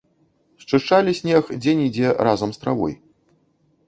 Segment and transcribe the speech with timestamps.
[0.69, 2.97] Счышчалі снег, дзе-нідзе разам з травой.